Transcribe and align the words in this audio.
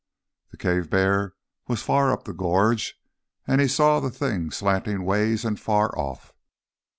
The 0.49 0.57
cave 0.57 0.89
bear 0.89 1.35
was 1.67 1.83
far 1.83 2.11
up 2.11 2.23
the 2.23 2.33
gorge, 2.33 2.95
and 3.45 3.61
he 3.61 3.67
saw 3.67 3.99
the 3.99 4.09
thing 4.09 4.49
slanting 4.49 5.03
ways 5.05 5.45
and 5.45 5.59
far 5.59 5.95
off. 5.95 6.33